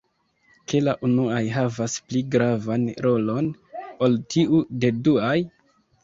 Ke 0.71 0.79
la 0.85 0.93
unuaj 1.07 1.41
havas 1.57 1.97
pli 2.07 2.21
gravan 2.35 2.87
rolon 3.07 3.49
ol 4.07 4.17
tiu 4.35 4.63
de 4.85 4.91
duaj? 5.09 5.35